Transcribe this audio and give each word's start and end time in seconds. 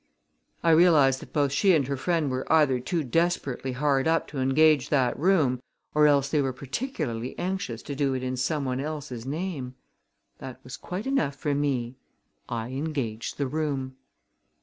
"I 0.63 0.71
realized 0.71 1.19
that 1.19 1.31
both 1.31 1.51
she 1.51 1.75
and 1.75 1.85
her 1.87 1.95
friend 1.95 2.31
were 2.31 2.51
either 2.51 2.79
too 2.79 3.03
desperately 3.03 3.73
hard 3.73 4.07
up 4.07 4.25
to 4.29 4.39
engage 4.39 4.89
that 4.89 5.15
room 5.15 5.61
or 5.93 6.07
else 6.07 6.27
they 6.29 6.41
were 6.41 6.51
particularly 6.53 7.37
anxious 7.37 7.83
to 7.83 7.93
do 7.93 8.15
it 8.15 8.23
in 8.23 8.35
some 8.35 8.65
one 8.65 8.79
else's 8.79 9.27
name. 9.27 9.75
That 10.39 10.59
was 10.63 10.75
quite 10.75 11.05
enough 11.05 11.35
for 11.35 11.53
me. 11.53 11.97
I 12.49 12.69
engaged 12.69 13.37
the 13.37 13.45
room." 13.45 13.95